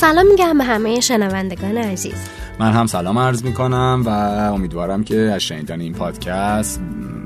[0.00, 2.14] سلام میگم به همه شنوندگان عزیز.
[2.58, 4.08] من هم سلام عرض می کنم و
[4.54, 6.80] امیدوارم که از شنیدن این پادکست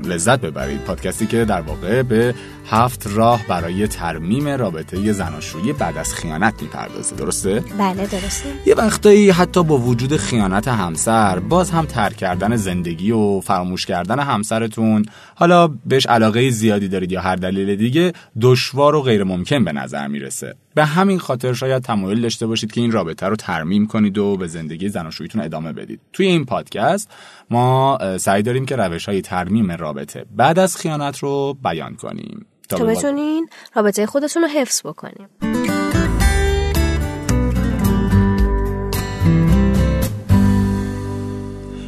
[0.05, 0.81] لذت ببرید.
[0.81, 2.35] پادکستی که در واقع به
[2.69, 7.15] هفت راه برای ترمیم رابطه زناشویی بعد از خیانت می‌پردازه.
[7.15, 8.49] درسته؟ بله درسته.
[8.65, 14.19] یه وقتایی حتی با وجود خیانت همسر باز هم ترک کردن زندگی و فراموش کردن
[14.19, 15.05] همسرتون
[15.35, 20.07] حالا بهش علاقه زیادی دارید یا هر دلیل دیگه دشوار و غیر ممکن به نظر
[20.07, 20.55] می‌رسه.
[20.75, 24.47] به همین خاطر شاید تمایل داشته باشید که این رابطه رو ترمیم کنید و به
[24.47, 25.99] زندگی زناشوییتون ادامه بدید.
[26.13, 27.09] توی این پادکست
[27.49, 32.45] ما سعی داریم که روش های ترمیم رابطه بعد از خیانت رو بیان کنیم.
[32.69, 35.29] تا بتونین رابطه خودتون رو حفظ بکنیم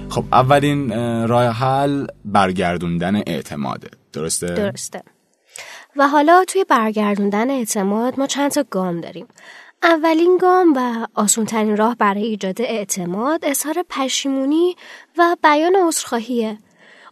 [0.09, 0.89] خب اولین
[1.27, 3.89] راه حل برگردوندن اعتماده.
[4.13, 5.03] درسته؟ درسته.
[5.95, 9.27] و حالا توی برگردوندن اعتماد ما چند تا گام داریم.
[9.83, 14.75] اولین گام و آسونترین راه برای ایجاد اعتماد اظهار پشیمونی
[15.17, 16.57] و بیان عذرخواهیه.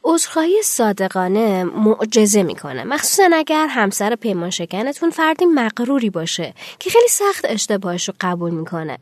[0.06, 2.84] عذرخواهی صادقانه معجزه می‌کنه.
[2.84, 8.98] مخصوصا اگر همسر پیمان شکنتون فردی مغروری باشه که خیلی سخت اشتباهش رو قبول می‌کنه.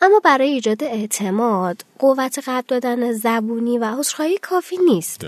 [0.00, 5.26] اما برای ایجاد اعتماد قوت قبل دادن زبونی و عذرخواهی کافی نیست.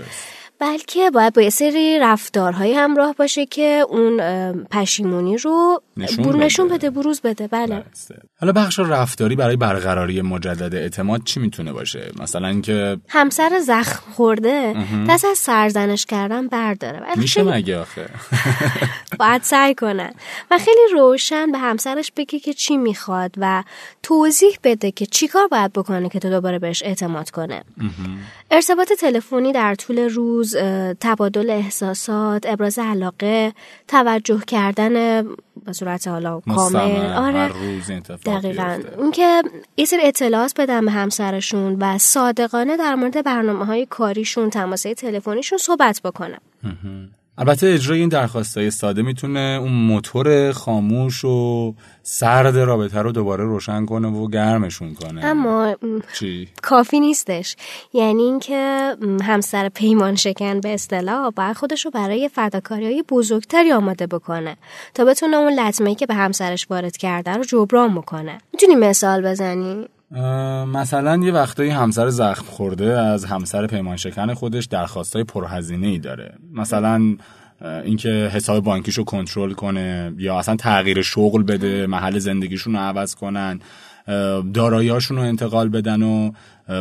[0.59, 4.17] بلکه باید با یه سری رفتارهای همراه باشه که اون
[4.63, 6.89] پشیمونی رو نشون, نشون بده.
[6.89, 7.47] بروز بده.
[7.47, 7.83] بله.
[8.39, 14.75] حالا بخش رفتاری برای برقراری مجدد اعتماد چی می‌تونه باشه؟ مثلا که همسر زخم خورده
[15.09, 16.99] دست از سرزنش کردن برداره.
[17.15, 18.09] میشه مگه آخه؟
[19.19, 20.13] باید سعی کنن
[20.51, 23.63] و خیلی روشن به همسرش بگه که چی می‌خواد و
[24.03, 27.63] توضیح بده که چیکار باید بکنه که تو دوباره بهش اعتماد کنه.
[28.51, 30.55] ارتباط تلفنی در طول روز
[30.99, 33.53] تبادل احساسات ابراز علاقه
[33.87, 35.23] توجه کردن
[35.65, 37.13] به صورت حالا کامل.
[37.13, 37.49] آره.
[38.25, 38.79] دقیقا.
[38.99, 39.41] اینکه
[39.77, 45.57] یه سری اطلاعات بدن به همسرشون و صادقانه در مورد برنامه های کاریشون تماسه تلفنیشون
[45.57, 46.39] صحبت بکنن
[47.41, 53.43] البته اجرای این درخواست های ساده می‌تونه اون موتور خاموش و سرد رابطه رو دوباره
[53.43, 55.75] روشن کنه و گرمشون کنه اما
[56.19, 57.55] چی؟ کافی نیستش
[57.93, 64.07] یعنی اینکه همسر پیمان شکن به اصطلاح باید خودش رو برای فداکاری های بزرگتری آماده
[64.07, 64.57] بکنه
[64.93, 69.87] تا بتونه اون لطمه که به همسرش وارد کرده رو جبران بکنه می‌تونی مثال بزنی؟
[70.67, 76.33] مثلا یه وقتایی همسر زخم خورده از همسر پیمان شکن خودش درخواستای پرهزینه ای داره.
[76.53, 77.15] مثلا
[77.85, 83.59] اینکه حساب بانکیشو کنترل کنه یا اصلا تغییر شغل بده محل زندگیشون رو عوض کنن
[84.53, 86.31] داراییاشون رو انتقال بدن و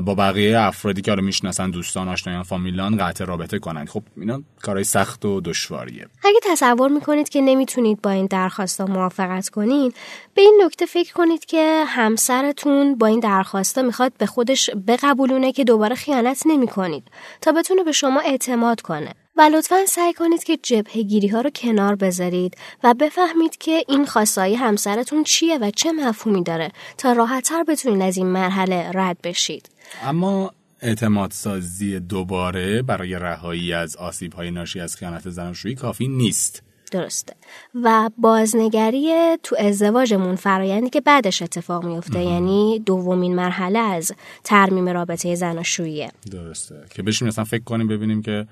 [0.00, 3.84] با بقیه افرادی که رو می‌شناسن دوستان آشنایان فامیلان قطع رابطه کنن.
[3.84, 6.06] خب اینا کارهای سخت و دشواریه.
[6.24, 9.94] اگه تصور می‌کنید که نمی‌تونید با این درخواستا موافقت کنید
[10.34, 15.64] به این نکته فکر کنید که همسرتون با این درخواستا می‌خواد به خودش بقبولونه که
[15.64, 17.04] دوباره خیانت نمی‌کنید
[17.40, 19.14] تا بتونه به شما اعتماد کنه.
[19.36, 24.06] و لطفا سعی کنید که جبهه گیری ها رو کنار بذارید و بفهمید که این
[24.06, 29.70] خواستای همسرتون چیه و چه مفهومی داره تا راحتتر بتونید از این مرحله رد بشید.
[30.02, 30.52] اما
[30.82, 36.62] اعتماد سازی دوباره برای رهایی از آسیب های ناشی از خیانت زناشویی کافی نیست.
[36.90, 37.34] درسته.
[37.74, 44.12] و بازنگری تو ازدواجمون فرایندی که بعدش اتفاق میفته یعنی دومین مرحله از
[44.44, 46.12] ترمیم رابطه زناشوییه.
[46.30, 46.74] درسته.
[46.94, 48.46] که بشیم مثلا فکر کنیم ببینیم که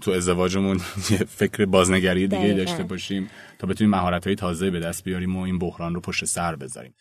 [0.00, 0.80] تو ازدواجمون
[1.10, 5.40] یه فکر بازنگری دیگه داشته باشیم تا بتونیم مهارت های تازه به دست بیاریم و
[5.40, 6.94] این بحران رو پشت سر بذاریم.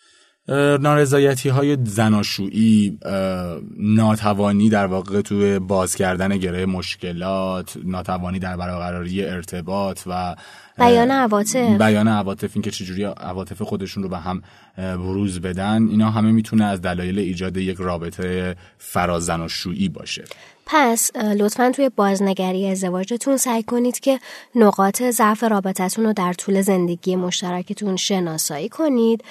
[0.80, 3.00] نارضایتی های زناشویی
[3.78, 10.36] ناتوانی در واقع توی باز کردن گره مشکلات ناتوانی در برقراری ارتباط و
[10.80, 11.56] بیان عواطف.
[11.56, 14.42] بیان عواطف این که چجوری عواطف خودشون رو به هم
[14.78, 20.24] بروز بدن اینا همه می‌تونه از دلایل ایجاد یک رابطه فرازناشویی باشه.
[20.72, 24.20] پس لطفا توی بازنگری ازدواجتون سعی کنید که
[24.56, 29.24] نقاط ضعف رابطتون رو در طول زندگی مشترکتون شناسایی کنید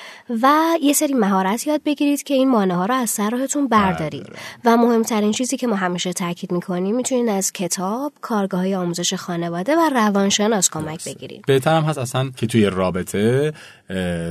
[0.43, 0.53] و
[0.83, 4.27] یه سری مهارت یاد بگیرید که این مانع ها رو از سر راهتون بردارید.
[4.27, 4.37] بله.
[4.65, 9.77] و مهمترین چیزی که ما همیشه تاکید می‌کنیم می‌تونید از کتاب کارگاه های آموزش خانواده
[9.77, 11.38] و روانشناس کمک بگیرید.
[11.47, 13.53] بهتر هم هست اصلا که توی رابطه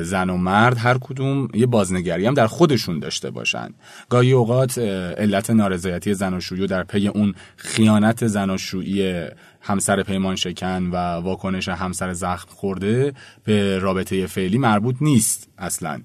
[0.01, 3.69] زن و مرد هر کدوم یه بازنگری هم در خودشون داشته باشن.
[4.09, 4.77] گاهی اوقات
[5.17, 9.25] علت نارضایتی زناشویی در پی اون خیانت زناشویی
[9.61, 13.13] همسر پیمان شکن و واکنش همسر زخم خورده
[13.43, 16.01] به رابطه فعلی مربوط نیست اصلا.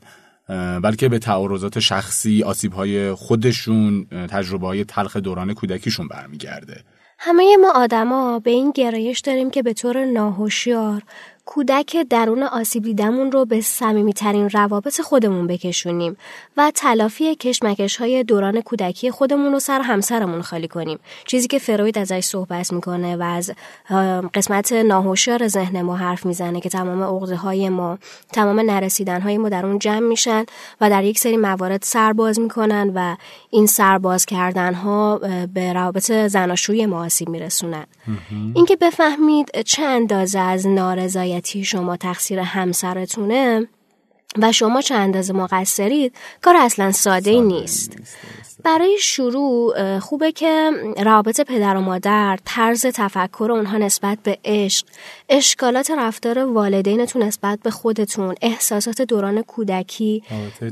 [0.82, 6.84] بلکه به تعارضات شخصی آسیب های خودشون تجربه های تلخ دوران کودکیشون برمیگرده.
[7.24, 11.02] همه ما آدما به این گرایش داریم که به طور ناهوشیار
[11.46, 16.16] کودک درون آسیب دیدمون رو به صمیمیترین روابط خودمون بکشونیم
[16.56, 20.98] و تلافی کشمکش های دوران کودکی خودمون رو سر همسرمون خالی کنیم.
[21.26, 23.52] چیزی که فروید ازش صحبت می‌کنه و از
[24.34, 27.98] قسمت ناهوشیار ذهن ما حرف می‌زنه که تمام عقده های ما
[28.32, 30.44] تمام نرسیدن های ما در اون جمع میشن
[30.80, 33.16] و در یک سری موارد سرباز می‌کنن و
[33.50, 35.20] این سرباز کردن ها
[35.54, 37.86] به روابط زناشویی ما آسیب میرسونن.
[38.54, 43.68] اینکه بفهمید چه اندازه از نارضایتی شما تقصیر همسرتونه
[44.38, 47.96] و شما چه اندازه مقصرید کار اصلا ساده, ای نیست.
[48.64, 50.70] برای شروع خوبه که
[51.04, 54.86] رابط پدر و مادر طرز تفکر اونها نسبت به عشق
[55.28, 60.22] اشکالات رفتار والدینتون نسبت به خودتون احساسات دوران کودکی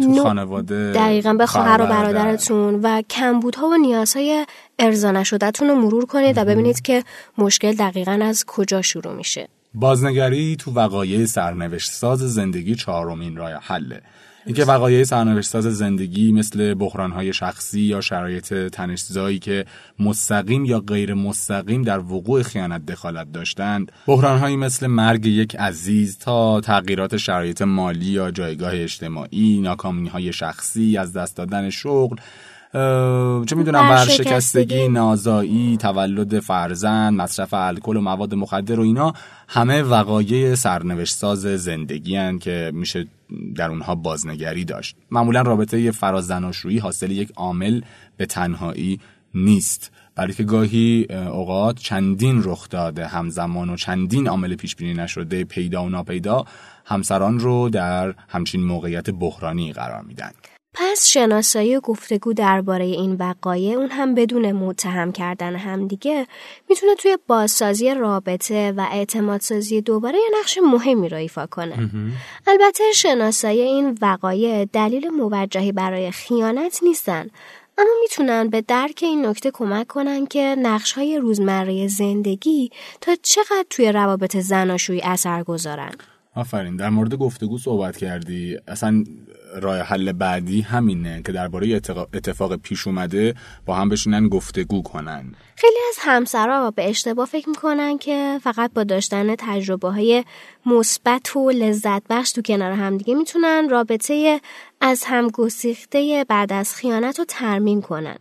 [0.02, 4.46] تو خانواده دقیقا به خواهر و برادرتون و کمبودها و نیازهای
[4.78, 7.04] ارضا نشدهتون رو مرور کنید و ببینید که
[7.38, 9.48] مشکل دقیقا از کجا شروع میشه.
[9.74, 14.02] بازنگری تو وقایع سرنوشت ساز زندگی چهارمین راه حله.
[14.46, 19.64] اینکه وقایع سرنوشت ساز زندگی مثل بحرانهای شخصی یا شرایط تنشزایی که
[19.98, 26.60] مستقیم یا غیر مستقیم در وقوع خیانت دخالت داشتند بحرانهایی مثل مرگ یک عزیز تا
[26.60, 32.16] تغییرات شرایط مالی یا جایگاه اجتماعی ناکامی های شخصی از دست دادن شغل
[32.72, 39.12] چه می‌دونم ورشکستگی نازایی تولد فرزند مصرف الکل و مواد مخدر و اینا
[39.48, 43.06] همه وقایع سرنوشت ساز زندگی هن که میشه
[43.56, 44.96] در اونها بازنگری داشت.
[45.10, 47.80] معمولا رابطه فرازناشویی حاصل یک عامل
[48.16, 49.00] به تنهایی
[49.34, 49.92] نیست.
[50.14, 55.88] بلکه گاهی اوقات چندین رخ داده همزمان و چندین عامل پیش بینی نشده پیدا و
[55.88, 56.44] ناپیدا
[56.84, 60.30] همسران رو در همچین موقعیت بحرانی قرار میدن.
[60.74, 66.26] پس شناسایی و گفتگو درباره این وقایع اون هم بدون متهم کردن همدیگه
[66.68, 71.90] می‌تونه توی بازسازی رابطه و اعتمادسازی دوباره یه نقش مهمی را ایفا کنه.
[72.46, 77.28] البته شناسایی این وقایع دلیل موجهی برای خیانت نیستن
[77.78, 82.70] اما می‌تونن به درک این نکته کمک کنن که نقش های روزمره زندگی
[83.00, 85.92] تا چقدر توی روابط زناشویی اثر گذارن.
[86.34, 89.04] آفرین در مورد گفتگو صحبت کردی اصلا
[89.54, 91.80] راه حل بعدی همینه که درباره
[92.14, 93.34] اتفاق پیش اومده
[93.66, 95.34] با هم بشینن گفتگو کنن.
[95.56, 100.24] خیلی از همسرها به اشتباه فکر می‌کنن که فقط با داشتن تجربه های
[100.66, 104.40] مثبت و لذت بخش تو کنار همدیگه می‌تونن رابطه
[104.80, 108.16] از هم گسیخته بعد از خیانت رو ترمیم کنن.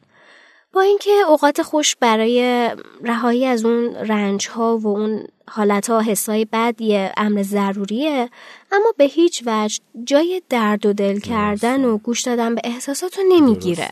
[0.73, 2.69] با اینکه اوقات خوش برای
[3.03, 8.29] رهایی از اون رنج ها و اون حالت ها حسای بد یه امر ضروریه
[8.71, 13.23] اما به هیچ وجه جای درد و دل کردن و گوش دادن به احساسات رو
[13.29, 13.89] نمی‌گیره.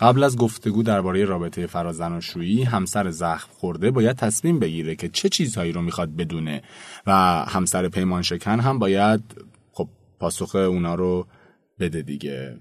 [0.00, 5.72] قبل از گفتگو درباره رابطه فرازناشویی همسر زخم خورده باید تصمیم بگیره که چه چیزهایی
[5.72, 6.62] رو می‌خواد بدونه
[7.06, 7.12] و
[7.48, 9.20] همسر پیمان شکن هم باید
[9.72, 9.88] خب
[10.20, 11.26] پاسخ اونا رو
[11.80, 12.58] بده دیگه.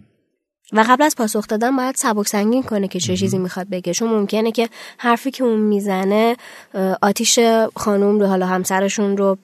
[0.74, 3.94] و قبل از پاسخ دادن باید سبک سنگین کنه که چه چیزی می‌خواد بگه.
[3.94, 6.36] چون ممکنه که حرفی که اون می‌زنه
[7.02, 7.40] آتیش
[7.76, 9.38] خانوم رو حالا همسرشون رو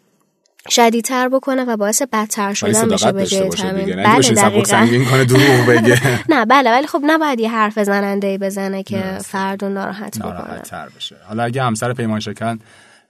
[0.69, 3.49] شدیدتر بکنه و باعث بدتر شدن بشه به جای
[3.95, 6.19] بله سبک سنگین کنه دروغ بگه.
[6.29, 10.31] نه بله ولی خب نباید یه حرف زننده ای بزنه که فرد ناراحت بکنه.
[10.31, 11.15] ناراحت تر بشه.
[11.27, 12.59] حالا اگه همسر پیمان شکن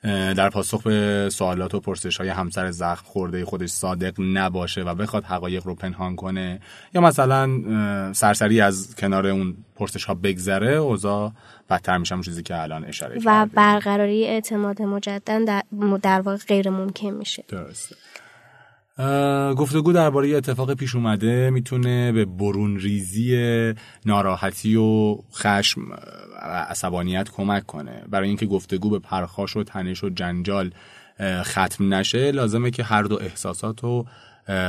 [0.03, 5.24] در پاسخ به سوالات و پرسش های همسر زخم خورده خودش صادق نباشه و بخواد
[5.24, 6.60] حقایق رو پنهان کنه
[6.93, 7.50] یا مثلا
[8.13, 11.31] سرسری از کنار اون پرسش ها بگذره اوضاع
[11.70, 15.63] بدتر میشه چیزی که الان اشاره و برقراری اعتماد مجدد در,
[16.01, 17.43] در واقع غیر ممکن میشه.
[17.48, 17.96] درسته.
[19.58, 21.50] گفتگو درباره اتفاق پیش اومده.
[21.50, 23.74] می‌تونه به برون ریزی
[24.05, 25.93] ناراحتی و خشم و
[26.70, 28.03] عصبانیت کمک کنه.
[28.10, 30.72] برای اینکه گفتگو به پرخاش و تنش و جنجال
[31.41, 34.05] ختم نشه لازمه که هر دو احساسات و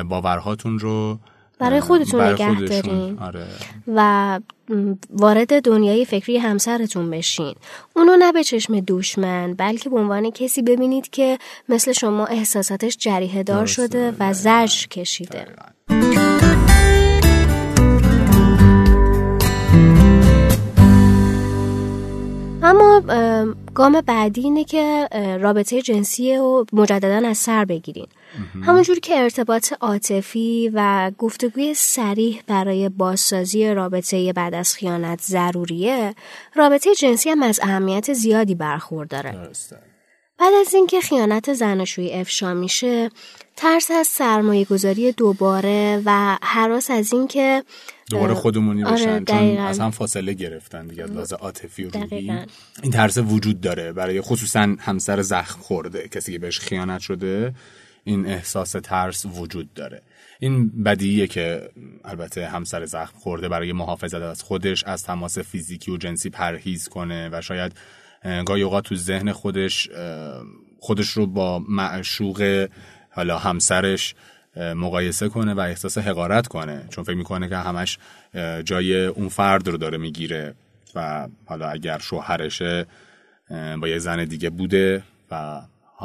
[0.09, 1.19] باورهاتون رو
[1.63, 3.19] برای خودتون نگه دارین.
[3.19, 3.47] آره.
[3.87, 4.41] و
[5.11, 7.55] وارد دنیای فکری همسرتون بشین.
[7.97, 11.39] اونو نه به چشم دوشمن بلکه به عنوان کسی ببینید که
[11.69, 15.47] مثل شما احساساتش جریه دار شده و زجر کشیده.
[22.73, 23.03] اما
[23.75, 25.09] گام بعدی اینه که
[25.41, 28.07] رابطه جنسی و مجددا از سر بگیرین.
[28.63, 36.15] همونجور که ارتباط عاطفی و گفتگوی سریح برای بازسازی رابطه بعد از خیانت ضروریه
[36.55, 39.51] رابطه جنسی هم از اهمیت زیادی برخورداره.
[40.39, 43.11] بعد از اینکه خیانت زناشویی افشا میشه
[43.57, 47.65] ترس از سرمایه گذاری دوباره و حراس از اینکه
[48.11, 52.31] دوباره خودمونی بشن آره چون اصلا فاصله گرفتن دیگه لازم عاطفی و روحی.
[52.83, 57.55] این ترس وجود داره برای خصوصا همسر زخم خورده کسی که بهش خیانت شده
[58.05, 60.03] این احساس ترس وجود داره.
[60.41, 61.69] این بدیهیه که
[62.05, 67.29] البته همسر زخم خورده برای محافظت از خودش از تماس فیزیکی و جنسی پرهیز کنه
[67.33, 67.73] و شاید
[68.47, 69.89] گاهی اوقات تو ذهن خودش
[70.79, 72.69] خودش رو با معشوق
[73.11, 74.15] حالا همسرش
[74.57, 76.87] مقایسه کنه و احساس حقارت کنه.
[76.91, 77.99] چون فکر می‌کنه که همش
[78.65, 80.55] جای اون فرد رو داره می‌گیره
[80.95, 82.87] و حالا اگر شوهرشه
[83.81, 85.61] با یه زن دیگه بوده و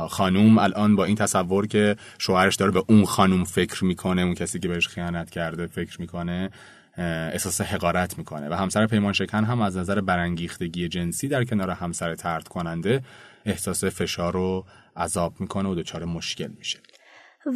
[0.10, 4.60] خانوم الان با این تصور که شوهرش داره به اون خانوم فکر می‌کنه اون کسی
[4.60, 6.50] که بهش خیانت کرده فکر می‌کنه
[6.98, 8.50] احساس حقارت می‌کنه.
[8.50, 13.04] و همسر پیمان شکن هم از نظر برانگیختگی جنسی در کنار همسر ترد کننده
[13.46, 14.66] احساس فشار و
[14.98, 16.80] عذاب می‌کنه و دچار مشکل میشه.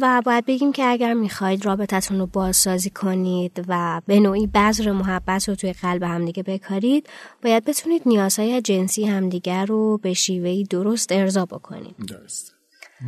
[0.00, 5.48] و باید بگیم که اگر می‌خواید رابطتون رو بازسازی کنید و به نوعی بذر محبت
[5.48, 7.08] رو توی قلب همدیگه بکارید
[7.42, 11.94] باید بتونید نیازهای جنسی همدیگر رو به شیوهی درست ارضا بکنید.
[12.08, 12.54] درست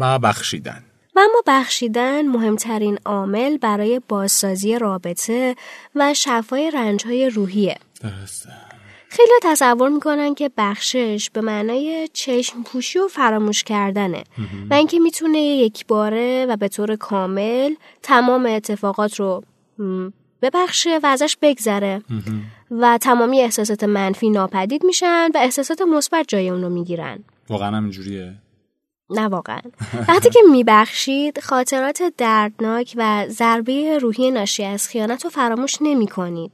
[0.00, 0.84] و بخشیدن.
[1.16, 5.54] و اما بخشیدن مهمترین عامل برای بازسازی رابطه
[5.94, 7.76] و شفای رنجهای روحیه.
[8.00, 8.73] درسته.
[9.16, 14.24] خیلی تصور می‌کنن که بخشش به معنای چشم پوشی و فراموش کردنه.
[14.70, 19.42] و اینکه می‌تونه یک باره و به طور کامل تمام اتفاقات رو
[20.42, 22.02] ببخشه و ازش بگذره.
[22.70, 27.24] و تمامی احساسات منفی ناپدید میشن و احساسات مثبت جای اون رو می‌گیرن.
[27.48, 28.34] واقعا همینجوریه
[29.10, 29.60] نه واقعا.
[30.08, 36.52] وقتی که میبخشید خاطرات دردناک و ضربه روحی ناشی از خیانت رو فراموش نمی کنید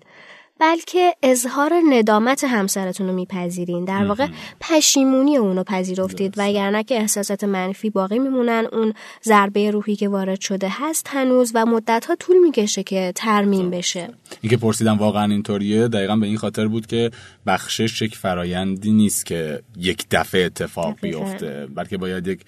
[0.60, 3.84] بلکه اظهار ندامت همسرتون رو میپذیرین.
[3.84, 4.26] در واقع
[4.60, 6.38] پشیمونی اونو پذیرفتید.
[6.38, 8.66] و اگر که احساسات منفی باقی میمونن.
[8.72, 13.70] اون ضربه روحی که وارد شده هست هنوز و مدت ها طول می‌کشه که ترمیم
[13.70, 14.08] بشه.
[14.40, 17.10] این که پرسیدم واقعا اینطوریه دقیقا به این خاطر بود که
[17.46, 22.40] بخشش یک فرایندی نیست که یک دفعه اتفاق بیفته بلکه باید یک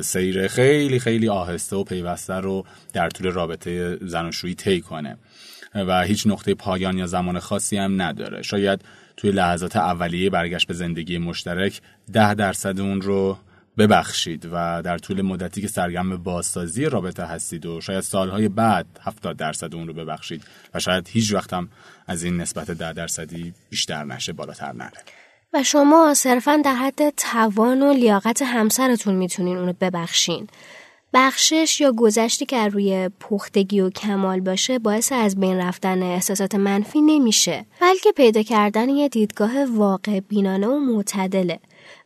[0.00, 5.16] سیر خیلی خیلی آهسته و پیوسته رو در طول رابطه زناشویی طی کنه.
[5.74, 8.42] و هیچ نقطه پایان یا زمان خاصی هم نداره.
[8.42, 8.80] شاید
[9.16, 11.80] توی لحظات اولیه برگشت به زندگی مشترک
[12.12, 13.38] ده درصد اون رو
[13.78, 19.36] ببخشید و در طول مدتی که سرگرم بازسازی رابطه هستید و شاید سالهای بعد 70
[19.36, 21.68] درصد اون رو ببخشید و شاید هیچ وقت هم
[22.06, 24.98] از این نسبت ده درصدی بیشتر نشه بالاتر نره.
[25.54, 30.46] و شما صرفا در حد توان و لیاقت همسرتون می‌تونین اونو ببخشین.
[31.14, 37.00] بخشش یا گذشتی که روی پختگی و کمال باشه باعث از بین رفتن احساسات منفی
[37.00, 37.66] نمیشه.
[37.80, 41.60] بلکه پیدا کردن یه دیدگاه واقع بینانه و معتدله.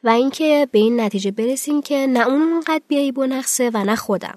[0.05, 4.37] و اینکه به این نتیجه برسیم که نه اون اونقدر بیایی بنقصه و نه خودم.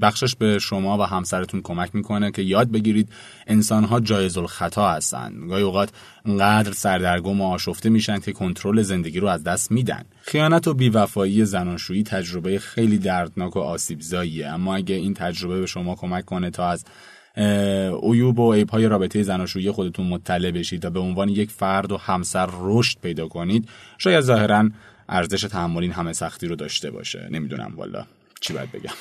[0.00, 3.08] بخشش به شما و همسرتون کمک می‌کنه که یاد بگیرید
[3.46, 5.46] انسانها جایز الخطا هستن.
[5.48, 5.90] گاهی اوقات
[6.24, 10.02] انقدر سردرگم و آشفته میشن که کنترل زندگی رو از دست میدن.
[10.22, 14.46] خیانت و بیوفایی زناشویی تجربه خیلی دردناک و آسیبزاییه.
[14.46, 16.84] اما اگه این تجربه به شما کمک کنه تا از
[18.02, 22.48] عیوب و عیبهای رابطه زناشویی خودتون مطلع بشید و به عنوان یک فرد و همسر
[22.60, 24.70] رشد پیدا کنید شاید ظاهرا
[25.08, 27.28] ارزش تحمل این همه سختی رو داشته باشه.
[27.30, 28.06] نمی‌دونم والا.
[28.40, 28.92] چی باید بگم؟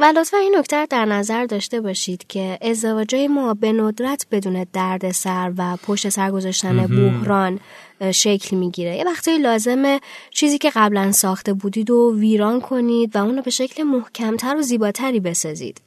[0.00, 5.10] و لطفا این نکته در نظر داشته باشید که ازدواجای ما به ندرت بدون درد
[5.10, 7.60] سر و پشت سر گذاشتن بحران
[8.12, 8.96] شکل می‌گیره.
[8.96, 10.00] یه وقتی لازمه
[10.30, 15.20] چیزی که قبلا ساخته بودید و ویران کنید و اونو به شکل محکمتر و زیباتری
[15.20, 15.80] بسازید.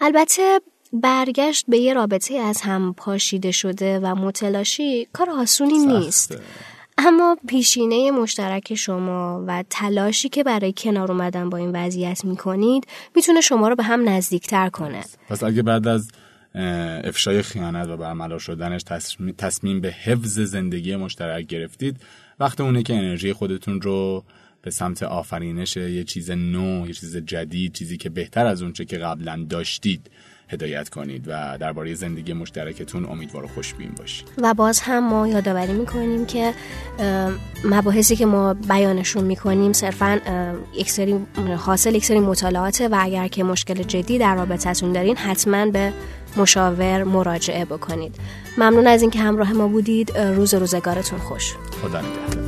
[0.00, 0.60] البته
[0.92, 6.38] برگشت به یه رابطه از هم پاشیده شده و متلاشی کار آسونی نیست.
[6.98, 12.86] اما پیشینه مشترک شما و تلاشی که برای کنار اومدن با این وضعیت می‌کنید
[13.16, 15.04] می‌تونه شما رو به هم نزدیکتر کنه.
[15.28, 16.10] پس اگه بعد از
[17.04, 18.82] افشای خیانت و برملا شدنش
[19.38, 21.96] تصمیم به حفظ زندگی مشترک گرفتید
[22.40, 24.24] وقت اونه که انرژی خودتون رو
[24.62, 28.98] به سمت آفرینش یه چیز نو یه چیز جدید چیزی که بهتر از اونچه که
[28.98, 30.10] قبلا داشتید
[30.50, 34.28] هدایت کنید و درباره زندگی مشترکتون امیدوار و خوشبین باشید.
[34.38, 36.54] و باز هم ما یادآوری می‌کنیم که
[37.64, 40.20] مباحثی که ما بیانشون می‌کنیم صرفا
[40.76, 41.18] یک سری
[41.58, 45.92] حاصل یک سری مطالعاته و اگر که مشکل جدی در رابطتون دارین حتما به
[46.36, 48.16] مشاور مراجعه بکنید.
[48.58, 50.18] ممنون از اینکه همراه ما بودید.
[50.18, 51.54] روز روزگارتون خوش.
[51.82, 52.47] خدا نگهدار.